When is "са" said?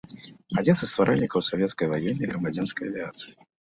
0.83-0.89